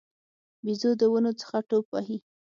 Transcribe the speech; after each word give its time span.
بیزو 0.65 0.91
د 1.01 1.03
ونو 1.11 1.31
څخه 1.41 1.57
ټوپ 1.69 1.85
وهي. 1.91 2.17